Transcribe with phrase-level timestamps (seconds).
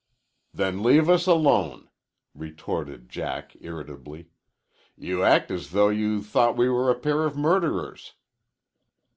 [0.51, 1.87] "Then leave us alone,"
[2.33, 4.31] retorted Jack irritably.
[4.97, 8.15] "You act as though you thought we were a pair of murderers."